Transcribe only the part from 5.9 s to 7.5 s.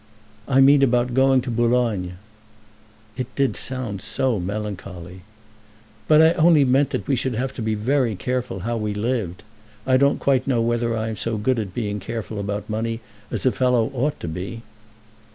"But I only meant that we should